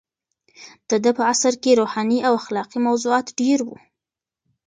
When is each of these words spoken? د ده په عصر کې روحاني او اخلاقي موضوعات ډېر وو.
د 0.89 0.91
ده 1.03 1.11
په 1.17 1.23
عصر 1.31 1.53
کې 1.63 1.77
روحاني 1.81 2.19
او 2.27 2.33
اخلاقي 2.41 2.79
موضوعات 2.87 3.27
ډېر 3.39 3.59
وو. 3.63 3.77